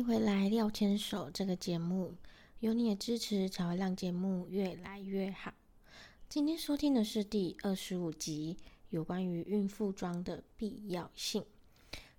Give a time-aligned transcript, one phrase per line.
[0.00, 2.14] 迎回来《廖牵手》这个节目，
[2.60, 5.52] 有你的支持才会让节目越来越好。
[6.26, 8.56] 今天收听的是第二十五集，
[8.88, 11.44] 有关于孕妇装的必要性。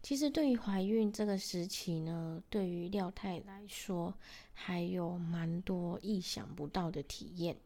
[0.03, 4.13] 其实对于怀孕这个时期呢，对于廖太来说，
[4.53, 7.57] 还有蛮多意想不到的体验，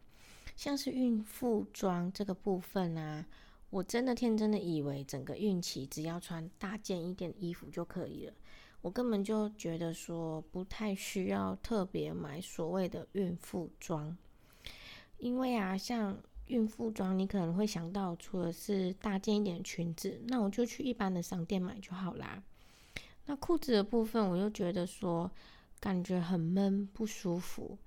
[0.56, 3.26] 像是孕妇装这个部分啊，
[3.70, 8.34] 我真的天真的以为整个孕期只要穿大件一点衣服就可以了，
[8.86, 14.16] 我根本就觉得说不太需要特别买所谓的孕妇装，
[15.18, 16.16] 因为啊，像。
[16.48, 22.44] 孕妇装，你可能会想到，除了是大件一点的裙子，那我就去一般的商店买就好啦。
[23.26, 25.32] 那裤子的部分，我又觉得说
[25.80, 27.80] 感觉很闷不舒服，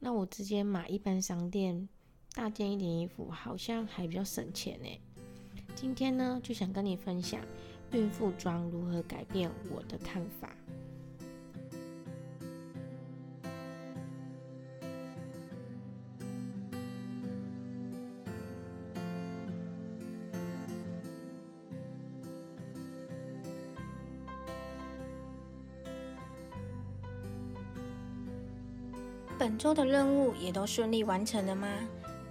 [0.00, 1.88] 那我直接买一般商店
[2.34, 5.00] 大件一点衣服，好像还比较省钱呢。
[5.74, 7.40] 今天呢，就想跟你分享
[7.92, 10.48] 孕妇装如何改变我的看法。
[29.38, 31.68] 本周的任务也都顺利完成了吗？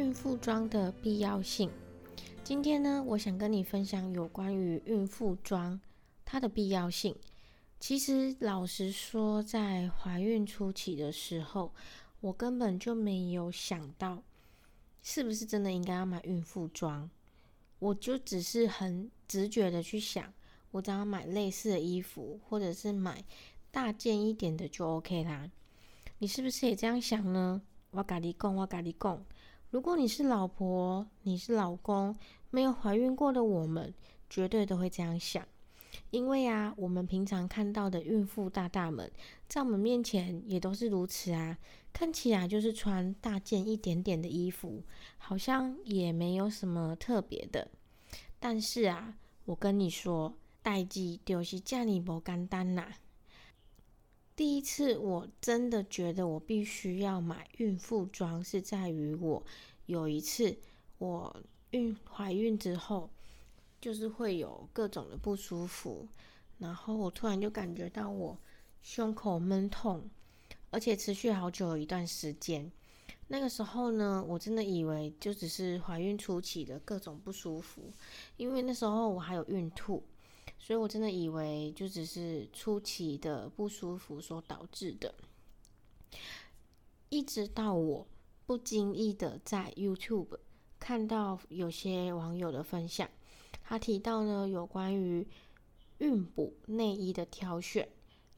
[0.00, 1.70] 孕妇装的必要性。
[2.42, 5.78] 今天呢，我想跟你分享有关于孕妇装
[6.24, 7.14] 它的必要性。
[7.78, 11.74] 其实老实说，在怀孕初期的时候，
[12.20, 14.22] 我根本就没有想到
[15.02, 17.10] 是不是真的应该要买孕妇装。
[17.78, 20.32] 我就只是很直觉的去想，
[20.70, 23.22] 我只要买类似的衣服，或者是买
[23.70, 25.50] 大件一点的就 OK 啦。
[26.16, 27.60] 你是不是也这样想呢？
[27.90, 29.22] 我咖喱贡，我咖喱贡。
[29.70, 32.16] 如果你是老婆，你是老公，
[32.50, 33.94] 没有怀孕过的我们，
[34.28, 35.46] 绝对都会这样想。
[36.10, 39.08] 因为啊，我们平常看到的孕妇大大们，
[39.46, 41.56] 在我们面前也都是如此啊，
[41.92, 44.82] 看起来就是穿大件一点点的衣服，
[45.18, 47.68] 好像也没有什么特别的。
[48.40, 49.14] 但是啊，
[49.44, 52.88] 我跟你说，代际就是这里不简单呐。
[54.40, 59.44] 第一次我真的觉得我必须要买孕妇装，是在于我
[59.84, 60.56] 有一次
[60.96, 61.42] 我
[61.72, 63.10] 孕怀孕之后，
[63.82, 66.08] 就是会有各种的不舒服，
[66.56, 68.38] 然后我突然就感觉到我
[68.80, 70.08] 胸口闷痛，
[70.70, 72.72] 而且持续好久一段时间。
[73.28, 77.92] 那个时候呢，我真的以为就只是怀孕初期的各种不舒服，
[78.38, 80.02] 因为那时候我还有孕吐。
[80.62, 85.12] 所以我真的以为就只是初期的不舒服所导致的，
[87.08, 88.06] 一直到我
[88.46, 90.38] 不经意的在 YouTube
[90.78, 93.08] 看到有些网友的分享，
[93.64, 95.26] 他提到呢有关于
[95.98, 97.88] 孕哺内衣的挑选。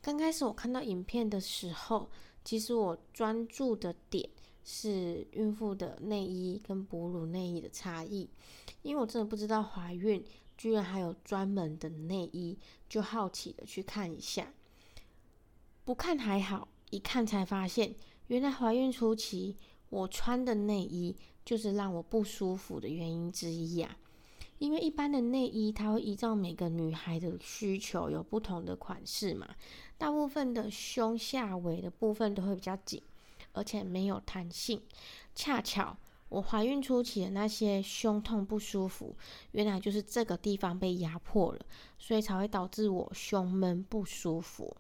[0.01, 2.09] 刚开始我看到影片的时候，
[2.45, 4.31] 其实我专注的点
[4.65, 8.31] 是孕妇的内衣跟哺乳内衣的差异，
[8.83, 10.25] 因为我真的不知道怀孕。
[10.57, 12.59] 居然还有专门的内衣，
[12.89, 14.53] 就好奇的去看一下。
[15.85, 17.95] 不看还好，一看才发现，
[18.29, 19.57] 原来怀孕初期
[19.89, 23.97] 我穿的内衣就是让我不舒服的原因之一呀。
[24.59, 29.49] 因为一般的内衣，它会依照每个女孩的需求有不同的款式嘛。
[29.99, 33.03] 大部分的胸下围的部分都会比较紧，
[33.53, 34.81] 而且没有弹性。
[35.35, 35.97] 恰巧。
[36.33, 39.15] 我怀孕初期的那些胸痛不舒服，
[39.51, 41.61] 原来就是这个地方被压迫了，
[41.99, 44.75] 所以才会导致我胸闷不舒服。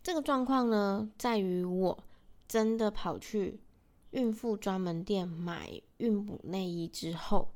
[0.00, 1.98] 这个状况呢，在于我
[2.46, 3.58] 真的跑去
[4.12, 7.48] 孕妇专门店买孕补内衣之后，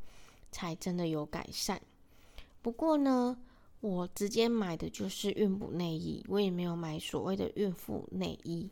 [0.51, 1.81] 才真的有改善。
[2.63, 3.39] 不过呢，
[3.79, 8.69] 我直接买的就是孕补内衣，我也没有买所谓的孕妇内衣。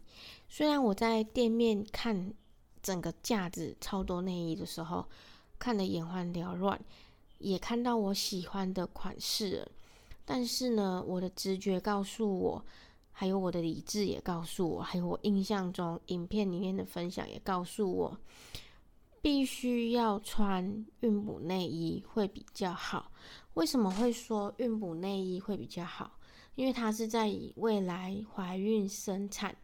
[0.49, 2.35] 虽然我在店面看。
[2.83, 5.07] 整个架子超多内衣的时候，
[5.59, 6.81] 看得眼花缭乱，
[7.39, 9.67] 也看到我喜欢的款式，
[10.25, 12.65] 但是呢，我的直觉告诉我，
[13.13, 18.19] 还有我的理智也告诉我，还有我印象中影片里面的分享也告诉我，
[19.21, 23.11] 必须要穿孕哺内衣会比较好。
[23.55, 26.19] 为什么会说孕哺内衣会比较好？
[26.55, 29.55] 因为它是在以未来怀孕生产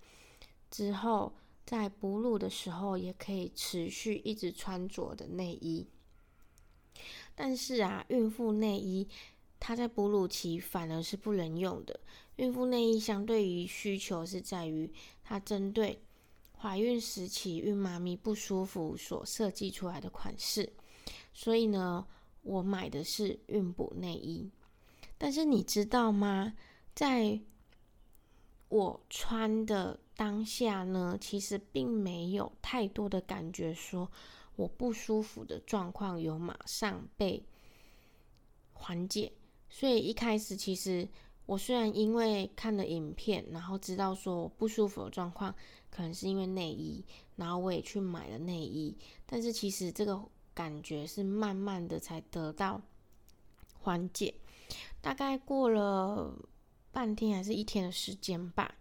[0.70, 1.32] 之后，
[1.66, 5.86] 在哺乳的时候也可以持续一直穿着的内衣。
[7.34, 9.06] 但是啊，孕妇内衣
[9.60, 12.00] 它在哺乳期反而是不能用的。
[12.36, 14.90] 孕妇内衣相对于需求是在于
[15.22, 16.00] 它针对
[16.56, 20.72] 怀孕时期孕妈咪不舒服所设计出来的款式，
[21.34, 22.06] 所以呢，
[22.42, 24.50] 我买的是孕哺内衣。
[25.18, 26.54] 但是你知道吗？
[26.94, 27.40] 在
[28.68, 34.10] 我穿的当下呢，其实并没有太多的感觉说
[34.56, 37.44] 我不舒服的状况有马上被
[38.72, 39.30] 缓解。
[39.68, 41.06] 所以一开始其实
[41.44, 45.54] 我虽然因为看了影片，然后知道说我不舒服的状况
[45.90, 47.04] 可能是因为内衣，
[47.36, 48.96] 然后我也去买了内衣，
[49.26, 50.18] 但是其实这个
[50.54, 52.80] 感觉是慢慢的才得到
[53.80, 54.34] 缓解。
[55.00, 56.34] 大概过了
[56.90, 58.74] 半天还是一天的时间吧，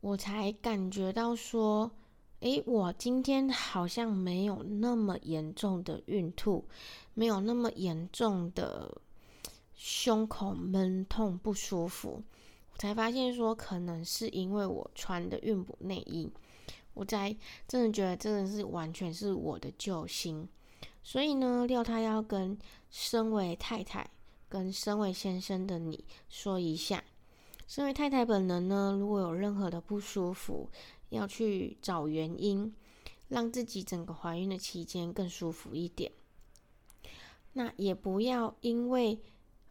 [0.00, 1.90] 我才感觉到说，
[2.40, 6.64] 诶，我今天好像没有那么严重的孕吐，
[7.14, 9.00] 没有那么严重的
[9.74, 12.22] 胸口闷痛不舒服。
[12.72, 16.32] 我才发现说，可能是因为我穿的孕哺内衣，
[16.94, 17.36] 我才
[17.68, 20.48] 真的觉得真的是完全是我的救星。
[21.02, 22.58] 所以呢，廖他要跟
[22.90, 24.10] 身为太太。
[24.48, 27.04] 跟身为先生的你说一下，
[27.70, 30.68] 身为太太本人呢，如果有任何的不舒服，
[31.10, 32.74] 要去找原因，
[33.28, 36.10] 让自己整个怀孕的期间更舒服一点。
[37.52, 39.16] 那也不要因为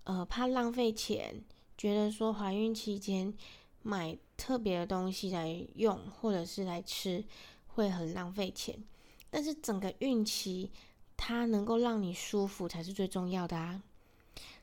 [0.05, 1.43] 呃怕浪费钱，
[1.77, 3.33] 觉得说怀孕期间
[3.81, 7.21] 买特别的东西来用或者是来吃
[7.67, 8.81] 会很浪费钱。
[9.29, 10.71] 但是整个孕期
[11.17, 13.83] 它能够让你舒服才是最重要的啊。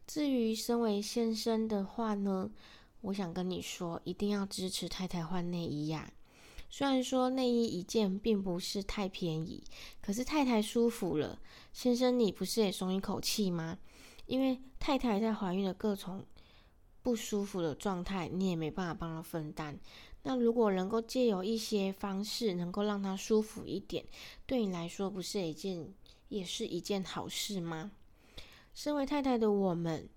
[0.06, 2.50] 至于身为先生的话呢，
[3.06, 6.10] 我想跟你说，一定要支持太太换内衣呀。
[6.68, 9.62] 虽然说内衣一件并不是太便宜，
[10.00, 11.38] 可是太太舒服了，
[11.72, 13.78] 先生你不是也松一口气吗？
[14.26, 16.26] 因为太太在怀孕的各种
[17.00, 19.78] 不舒服的状态，你也没办法帮她分担。
[20.24, 24.04] 那如果能够借由一些方式，能够让她舒服一点，
[24.46, 25.94] 对你来说不是一件，
[26.28, 27.92] 也是一件好事吗？
[28.74, 30.08] 身为太太的我们，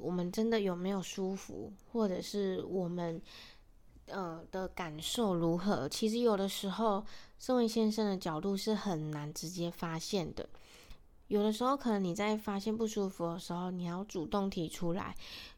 [0.00, 3.20] 我们真的有没有舒服，或者是我们
[4.06, 5.88] 呃的感受如何？
[5.88, 7.04] 其实有的时候，
[7.38, 10.48] 身为先生的角度是很难直接发现的。
[11.28, 15.14] 有的时候，可能你在发现不舒服的时候，你要主动提出来，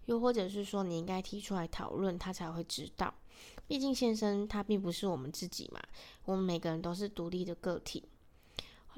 [0.07, 3.15] 又或者是说你应该提出来讨论，他才会知道。
[3.67, 5.81] 毕竟先生他并不是我们自己嘛，
[6.25, 8.05] 我们每个人都是独立的个体。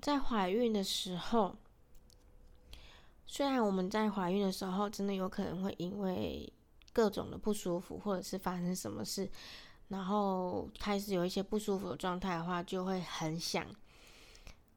[0.01, 1.57] 在怀孕的时候。
[3.33, 6.53] 虽然我们在怀孕的时候，真的有可能会因为
[6.93, 9.27] 各种的不舒服，或者是发生什么事，
[9.89, 13.67] 然后开始有一些不舒服的状态的话，就会很想、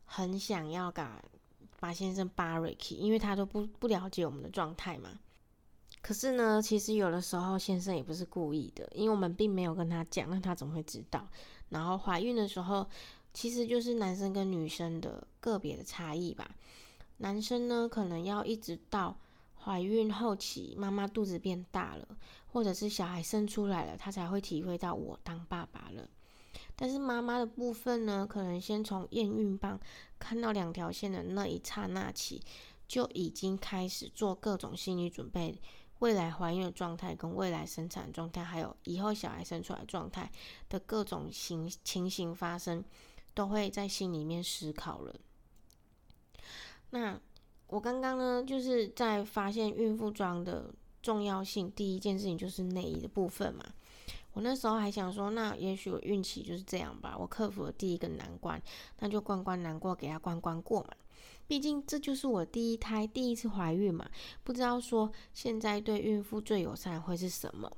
[0.05, 1.21] 很想要把
[1.81, 5.09] 把先生扒 Ricky，因为他都不不了解我们的状态嘛。
[6.01, 11.27] 可是呢，其实有的时候先生也不是故意的，因为我们并没有跟他讲，那他怎么会知道？
[11.67, 12.87] 然后怀孕的时候，
[13.33, 16.49] 其实就是男生跟女生的个别的差异吧。
[17.17, 19.17] 男生呢，可能要一直到
[19.57, 22.07] 怀孕后期，妈妈肚子变大了，
[22.45, 26.07] 或者是小孩生出来了，他才会体会到我当爸爸了。
[26.75, 29.79] 但是妈妈的部分呢，可能先从验孕棒
[30.19, 32.41] 看到两条线的那一刹那起，
[32.87, 35.57] 就已经开始做各种心理准备，
[35.99, 40.29] 未来怀孕的状态、跟未来生产状态，还有以后小孩生出来状态
[40.67, 42.83] 的各种情情形发生，
[43.33, 45.15] 都会在心里面思考了。
[46.95, 47.19] 那
[47.67, 51.69] 我刚刚呢，就是在发现孕妇装的重要性。
[51.69, 53.65] 第一件事情就是内衣的部分嘛。
[54.31, 57.17] 我那时候还想说，那也许我孕期就是这样吧。
[57.19, 58.61] 我克服了第一个难关，
[58.99, 60.91] 那就关关难过，给他关关过嘛。
[61.47, 64.09] 毕竟这就是我第一胎，第一次怀孕嘛。
[64.45, 67.69] 不知道说现在对孕妇最友善会是什么？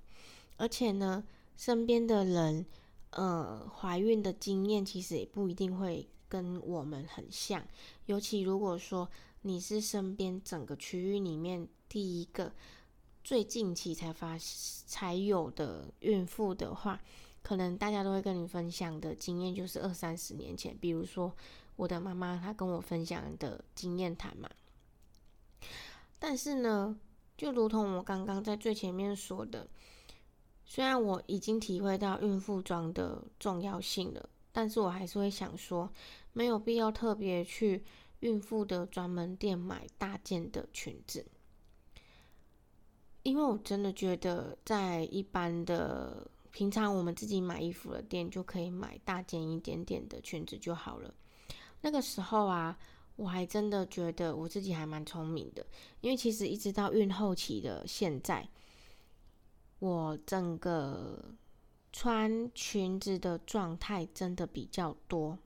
[0.57, 1.23] 而且呢，
[1.55, 2.67] 身边的人，
[3.09, 6.07] 呃，怀孕的经验其实也不一定会。
[6.29, 7.65] 跟我们很像，
[8.05, 9.09] 尤其如果说
[9.43, 12.51] 你是身边整个区域里面第一个
[13.23, 14.37] 最近期才发
[14.85, 17.01] 才有的孕妇的话，
[17.41, 21.33] 可能大家都会跟你分享的经验就是二三十年前，比如说
[21.75, 24.49] 我的妈妈她跟我分享的经验谈嘛。
[26.19, 26.97] 但是呢，
[27.37, 29.67] 就如同我刚刚在最前面说的，
[30.65, 34.29] 虽然我已经体会到孕妇装的重要性了。
[34.51, 35.91] 但是我还是会想说，
[36.33, 37.83] 没有必要特别去
[38.19, 41.25] 孕妇的专门店买大件的裙子，
[43.23, 51.13] 因为我真的觉得在一般的平常我们自己买衣服的店就可以买大件一点点的裙子就好了。
[51.81, 52.75] 那个时候啊，
[53.15, 55.63] 我还真的觉得我自己还蛮聪明的，
[56.01, 58.49] 因为其实一直到孕后期的现在，
[59.77, 61.23] 我整个
[61.91, 65.37] 穿裙子的状态真的比较多。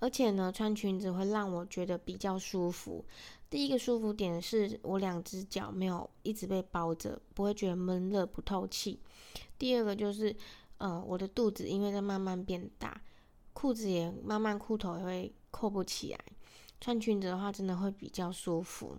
[0.00, 3.04] 而且呢，穿裙子会让我觉得比较舒服。
[3.48, 8.98] 第一个舒服点是我两只脚没有一直被包着，不会觉得闷热不透气。
[9.58, 10.34] 第二个就是，
[10.78, 13.00] 呃，我的肚子因为在慢慢变大，
[13.52, 16.18] 裤子也慢慢裤头也会扣不起来。
[16.80, 18.96] 穿裙子的话，真的会比较舒服。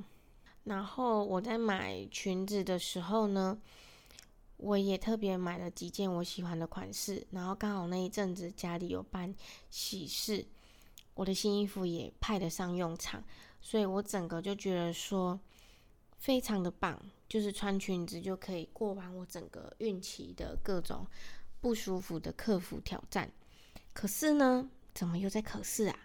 [0.64, 3.60] 然后我在买裙子的时候呢，
[4.64, 7.28] 我也特别买了几件我喜欢的款式。
[7.32, 9.36] 然后刚好那一阵子家里有办
[9.70, 10.46] 喜事。
[11.16, 13.24] 我的新衣服也派得上用场，
[13.62, 15.40] 所以我整个就觉得说
[16.18, 21.06] 非常的棒，就是穿裙子就可以过完我整个孕期的各种
[21.62, 23.32] 不舒服的克服挑战。
[23.94, 25.96] 可是呢，怎么又在可是啊？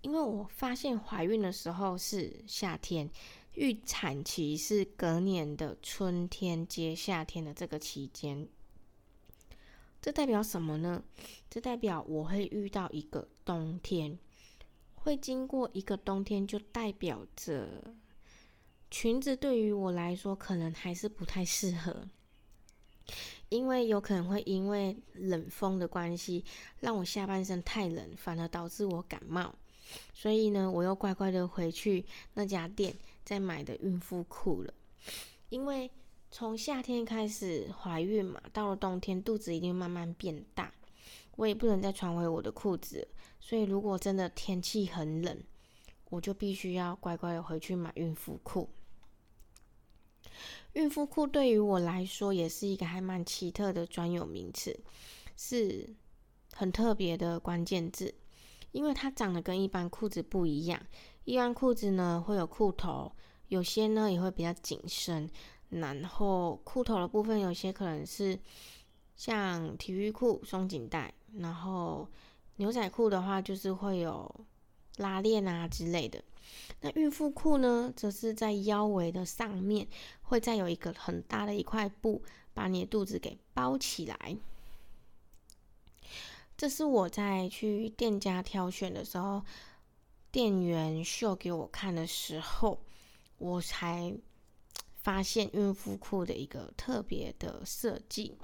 [0.00, 3.10] 因为我发现怀孕的时候是夏天，
[3.56, 8.46] 预产期是隔年的春天接夏天的这个期间，
[10.00, 11.02] 这代表什么呢？
[11.48, 14.18] 这代表我会遇到一个冬天。
[14.94, 17.94] 会经过一个冬天，就代表着
[18.90, 22.08] 裙子对于我来说可能还是不太适合，
[23.48, 26.44] 因为有可能会因为冷风的关系，
[26.80, 29.54] 让我下半身太冷，反而导致我感冒。
[30.12, 32.92] 所以呢，我又乖乖的回去那家店
[33.26, 34.72] 再买的孕妇裤了。
[35.50, 35.90] 因为
[36.30, 40.72] 从夏天开始怀孕嘛，到了冬天肚子一定慢慢变大。
[41.36, 43.06] 我也不能再穿回我的裤子，
[43.40, 45.38] 所以如果真的天气很冷，
[46.08, 48.70] 我就必须要乖乖的回去买孕妇裤。
[50.72, 54.78] 孕妇裤对于我来说也是一个还蛮奇特的专有名词，
[55.36, 55.94] 是
[56.52, 58.14] 很特别的关键字，
[58.72, 60.86] 因为它长得跟一般裤子不一样。
[61.26, 63.12] 一般裤子呢会有裤头，
[63.48, 65.28] 有些呢也会比较紧身，
[65.68, 68.40] 然后裤头的部分有些可能是。
[69.18, 72.06] 像体育裤松紧带，然后
[72.56, 74.30] 牛仔裤的话就是会有
[74.98, 76.22] 拉链啊之类的。
[76.82, 79.88] 那孕妇裤呢，则是在腰围的上面
[80.20, 84.36] 会再有一个很大的一块布，把你的肚子给包起来。
[86.58, 89.42] 这是我在去店家挑选的时候，
[90.36, 92.78] 店员秀给我看的时候，
[93.38, 94.14] 我才
[95.02, 98.36] 发现孕妇裤的一个特别的设计。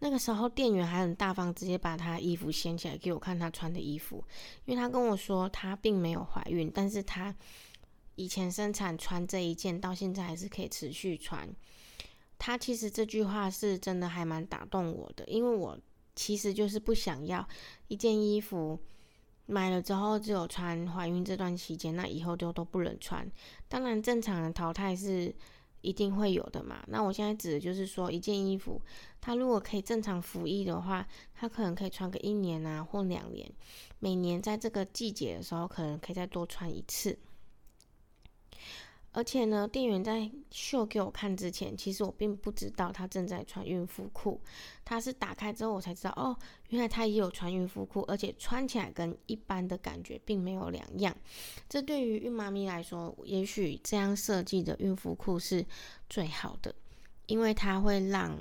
[0.00, 4.22] 那个时候，店员还很大方，直接把他衣服掀起来给我看他穿的衣服，
[4.66, 7.34] 因为他跟我说他并没有怀孕，但是他
[8.16, 11.48] 以前生产穿这一件，到现在还是可以持续穿。
[12.38, 15.78] 他其实这句话是真的还蛮打动我的，因为我
[16.14, 17.48] 其实就是不想要
[17.88, 18.78] 一件衣服
[19.50, 23.30] 买了之后只有穿怀孕这段期间，那以后就都不能穿。
[23.68, 25.34] 当然，正常的淘汰是。
[25.82, 26.84] 一定会有的嘛？
[26.88, 28.78] 那我现在指的就是说，一件衣服，
[29.18, 33.50] 它如果可以正常服役的话，它可能可以穿个一年啊，或两年。
[33.98, 37.18] 每年在这个季节的时候，可能可以再多穿一次。
[39.12, 44.40] 而且呢，店员在秀给我看之前，其实我并不知道他正在穿孕妇裤。
[44.84, 46.36] 他是打开之后我才知道，哦，
[46.68, 51.16] 原来他也有穿孕妇裤，而且穿起来跟一般的感觉并没有两样。
[51.68, 55.66] 这对于孕妈咪来说，也许这样设计的孕妇裤是
[56.08, 56.72] 最好的，
[57.26, 58.40] 因为它会让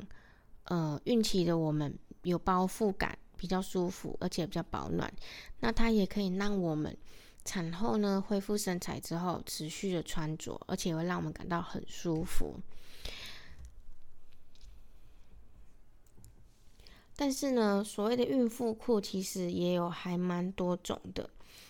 [0.65, 5.11] 呃孕期的我们有包覆感，比较舒服，而且比较保暖。
[5.61, 6.95] 那它也可以让我们。
[7.45, 12.59] 产后呢，恢复身材之后，持续的穿着，而且会让我们感到很舒服。
[17.15, 21.29] 但是呢，所谓的孕妇裤其实也有还蛮多种的，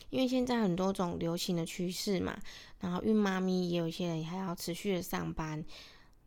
[0.09, 2.39] 因为现在很多种流行的趋势嘛。
[2.79, 5.63] 然后孕妈咪也有一些人还要持续的上班，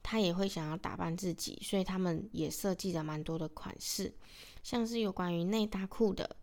[0.02, 4.12] 她也会想要打扮自己，所以他们也设计了蛮多的款式，
[4.62, 6.37] 像是有关于内搭裤的、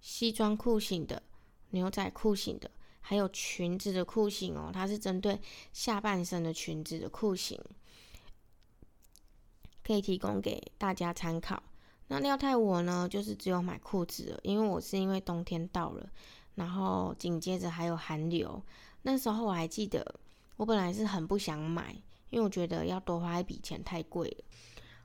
[0.00, 1.22] 西装裤型的。
[1.70, 2.70] 牛仔裤型的，
[3.00, 5.40] 还有裙子的裤型哦，它是针对
[5.72, 7.60] 下半身的裙子的裤型，
[9.82, 11.62] 可以提供给大家参考。
[12.08, 16.08] 那廖太我呢，就是只有买裤子了，因为我是因为冬天到了，
[16.54, 18.62] 然后紧接着还有寒流，
[19.02, 20.20] 那时候我还记得，
[20.56, 21.94] 我本来是很不想买，
[22.30, 24.44] 因为我觉得要多花一笔钱太贵了。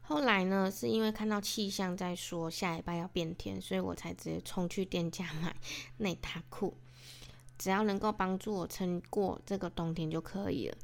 [0.05, 5.55] 后来呢，是因为看到气象在说下礼拜要变天，所以我才直接冲去店家买
[5.98, 6.75] 内搭裤，
[7.57, 10.77] 只要能够帮助我撑过这个冬天就可以了。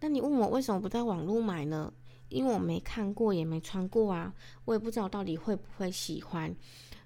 [0.00, 1.92] 那你问我为什么不在网络买呢？
[2.28, 4.34] 因为我没看过也没穿过啊，
[4.66, 6.54] 我也不知道到底会不会喜欢，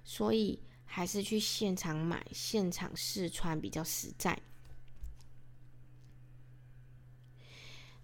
[0.03, 4.37] 所以还是去现场买、现场试穿比较实在。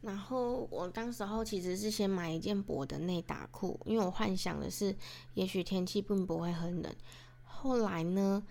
[0.01, 4.95] 然后我当时候其实是先买一件薄的内搭裤，因为我幻想的是，
[5.33, 6.95] 也许天气并不会很冷。
[7.43, 8.41] 后来呢，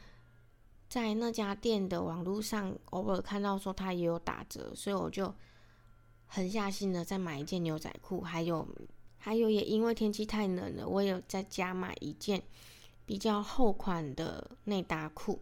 [0.90, 5.34] 在那家店的网络上偶尔看到说它也有打折，所以我就
[6.26, 8.20] 狠下心的再买一件牛仔裤。
[8.20, 8.68] 还有，
[9.16, 12.42] 还有也因为天气太冷了，我有在家买一件
[13.06, 15.40] 比较厚款的内搭裤。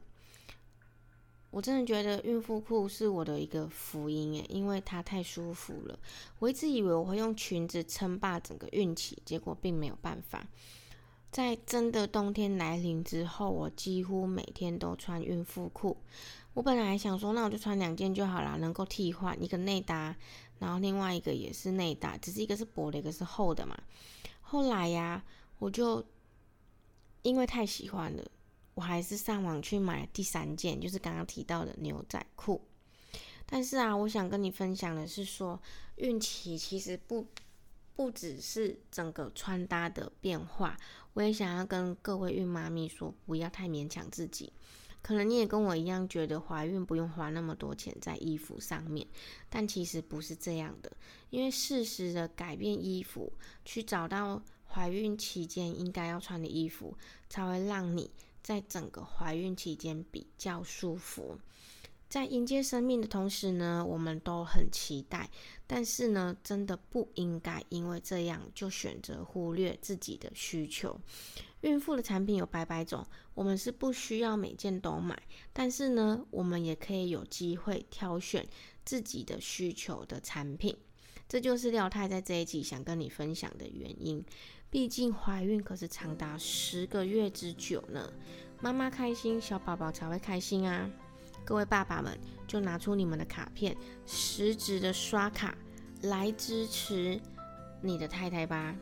[1.56, 5.98] 我真的觉得孕妇裤是我的一个福音诶，因为它太舒服了。
[6.38, 10.46] 我一直以为我会用裙子称霸整个孕期，结果并没有办法。
[11.30, 15.96] 在真的冬天来临之后，我几乎每天都穿孕妇裤。
[16.52, 20.14] 我本来想说，那我就穿两件就好了，能够替换一个内搭，
[20.58, 23.74] 然后另外一个也是内搭，只是一个是薄的，一个是厚的嘛。
[24.42, 25.24] 后来呀，
[25.58, 26.04] 我就
[27.22, 28.22] 因为太喜欢了。
[28.76, 32.60] 我还是上网去买第三件，就是刚刚提到的牛仔裤。
[33.46, 35.58] 但是啊，我想跟你分享的是说，
[35.94, 37.26] 孕期其实不
[37.94, 40.76] 不只是整个穿搭的变化，
[41.14, 44.52] 我也想要跟各位孕妈咪说，不要太勉强自己。
[45.00, 49.06] 可能你也跟我一样，觉得怀孕不用花那么多钱在衣服上面，
[49.48, 50.94] 但其实不是这样的。
[51.30, 53.32] 因为适时的改变衣服，
[53.64, 56.94] 去找到怀孕期间应该要穿的衣服，
[57.30, 58.10] 才会让你。
[58.46, 61.36] 在整个怀孕期间比较舒服，
[62.08, 65.28] 在迎接生命的同时呢，我们都很期待。
[65.66, 70.96] 但是呢，真的不应该因为这样就选择忽略自己的需求。
[71.62, 75.20] 孕妇的产品有百百种，我们是不需要每件都买，
[75.52, 78.46] 但是呢，我们也可以有机会挑选
[78.84, 80.76] 自己的需求的产品。
[81.28, 84.24] 这就是廖太在这一集想跟你分享的原因。
[84.76, 88.12] 毕竟怀孕可是长达十个月之久呢，
[88.60, 90.86] 妈妈开心，小宝宝才会开心啊！
[91.46, 92.14] 各位爸爸们，
[92.46, 95.56] 就拿出你们的卡片，实质的刷卡
[96.02, 97.18] 来支持
[97.80, 98.76] 你的太太吧。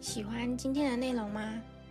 [0.00, 1.60] 喜欢今天的内容吗？